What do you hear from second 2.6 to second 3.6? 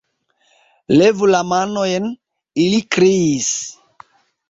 ili kriis.